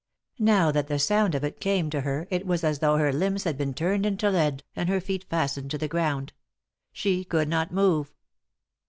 [0.39, 3.43] Now that the sound of it came to her it was as though her limbs
[3.43, 6.33] had been turned into lead, and her feet fastened to the ground;
[6.91, 8.11] she could not move.